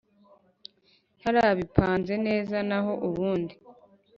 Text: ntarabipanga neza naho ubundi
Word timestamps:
ntarabipanga 1.19 2.13
neza 2.27 2.55
naho 2.69 2.91
ubundi 3.07 3.55